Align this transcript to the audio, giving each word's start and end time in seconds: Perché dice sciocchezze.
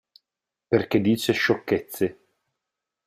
Perché 0.67 0.99
dice 0.99 1.31
sciocchezze. 1.31 2.17